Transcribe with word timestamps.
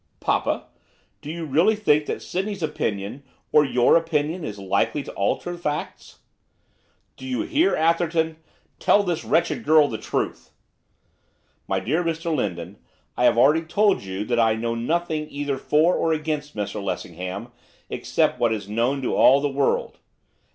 'Papa! 0.19 0.65
Do 1.21 1.29
you 1.31 1.45
really 1.45 1.75
think 1.75 2.07
that 2.07 2.23
Sydney's 2.23 2.63
opinion, 2.63 3.21
or 3.51 3.63
your 3.63 3.95
opinion, 3.95 4.43
is 4.43 4.57
likely 4.57 5.03
to 5.03 5.13
alter 5.13 5.55
facts?' 5.55 6.21
'Do 7.17 7.27
you 7.27 7.43
hear, 7.43 7.75
Atherton, 7.75 8.37
tell 8.79 9.03
this 9.03 9.23
wretched 9.23 9.63
girl 9.63 9.87
the 9.87 9.99
truth!' 9.99 10.49
'My 11.67 11.79
dear 11.81 12.03
Mr 12.03 12.35
Lindon, 12.35 12.77
I 13.15 13.25
have 13.25 13.37
already 13.37 13.61
told 13.61 14.01
you 14.01 14.25
that 14.25 14.39
I 14.39 14.55
know 14.55 14.73
nothing 14.73 15.27
either 15.29 15.59
for 15.59 15.93
or 15.95 16.11
against 16.13 16.55
Mr 16.55 16.83
Lessingham 16.83 17.51
except 17.91 18.39
what 18.39 18.51
is 18.51 18.67
known 18.67 19.03
to 19.03 19.13
all 19.15 19.39
the 19.39 19.49
world. 19.49 19.99